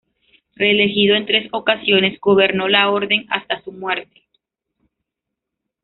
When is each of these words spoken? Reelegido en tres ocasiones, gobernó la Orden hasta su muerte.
Reelegido 0.55 1.13
en 1.15 1.27
tres 1.27 1.47
ocasiones, 1.51 2.19
gobernó 2.19 2.67
la 2.67 2.89
Orden 2.89 3.27
hasta 3.29 3.61
su 3.61 3.71
muerte. 3.71 4.23